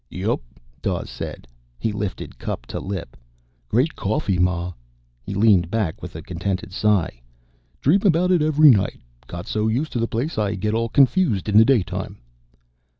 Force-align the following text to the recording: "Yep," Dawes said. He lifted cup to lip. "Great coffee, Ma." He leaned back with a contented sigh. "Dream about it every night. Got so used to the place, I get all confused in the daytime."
"Yep," 0.09 0.39
Dawes 0.81 1.11
said. 1.11 1.45
He 1.77 1.91
lifted 1.91 2.39
cup 2.39 2.65
to 2.65 2.79
lip. 2.79 3.15
"Great 3.69 3.95
coffee, 3.95 4.39
Ma." 4.39 4.73
He 5.21 5.35
leaned 5.35 5.69
back 5.69 6.01
with 6.01 6.15
a 6.15 6.23
contented 6.23 6.73
sigh. 6.73 7.21
"Dream 7.81 8.01
about 8.03 8.31
it 8.31 8.41
every 8.41 8.71
night. 8.71 8.99
Got 9.27 9.45
so 9.45 9.67
used 9.67 9.91
to 9.91 9.99
the 9.99 10.07
place, 10.07 10.39
I 10.39 10.55
get 10.55 10.73
all 10.73 10.89
confused 10.89 11.47
in 11.47 11.55
the 11.55 11.65
daytime." 11.65 12.17